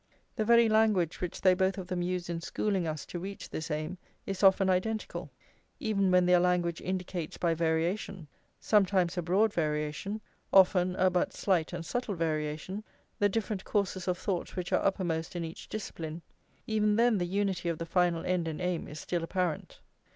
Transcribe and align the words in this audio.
The 0.35 0.43
very 0.45 0.67
language 0.67 1.21
which 1.21 1.41
they 1.41 1.53
both 1.53 1.77
of 1.77 1.85
them 1.85 2.01
use 2.01 2.27
in 2.27 2.41
schooling 2.41 2.87
us 2.87 3.05
to 3.05 3.19
reach 3.19 3.51
this 3.51 3.69
aim 3.69 3.99
is 4.25 4.41
often 4.41 4.67
identical. 4.67 5.29
Even 5.79 6.09
when 6.09 6.25
their 6.25 6.39
language 6.39 6.81
indicates 6.81 7.37
by 7.37 7.53
variation, 7.53 8.27
sometimes 8.59 9.15
a 9.15 9.21
broad 9.21 9.53
variation, 9.53 10.19
often 10.51 10.95
a 10.95 11.11
but 11.11 11.33
slight 11.33 11.71
and 11.71 11.85
subtle 11.85 12.15
variation, 12.15 12.83
the 13.19 13.29
different 13.29 13.63
courses 13.63 14.07
of 14.07 14.17
thought 14.17 14.55
which 14.55 14.73
are 14.73 14.83
uppermost 14.83 15.35
in 15.35 15.45
each 15.45 15.69
discipline, 15.69 16.23
even 16.65 16.95
then 16.95 17.19
the 17.19 17.25
unity 17.27 17.69
of 17.69 17.77
the 17.77 17.85
final 17.85 18.25
end 18.25 18.47
and 18.47 18.59
aim 18.59 18.87
is 18.87 18.99
still 18.99 19.23
apparent. 19.23 19.81